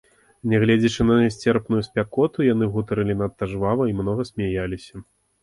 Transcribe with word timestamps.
Нягледзячы 0.51 1.05
на 1.09 1.17
нясцерпную 1.19 1.81
спякоту, 1.89 2.47
яны 2.53 2.71
гутарылі 2.79 3.17
надта 3.21 3.51
жвава 3.53 3.83
і 3.93 3.97
многа 4.03 4.29
смяяліся. 4.33 5.05